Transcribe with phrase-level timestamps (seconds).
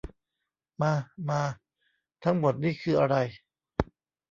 [0.81, 0.93] มา
[1.29, 1.41] มา
[2.23, 3.15] ทั้งหมดนี่คืออะไร